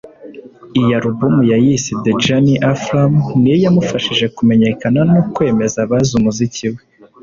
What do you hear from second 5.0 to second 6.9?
no kwemeza abazi umuziki we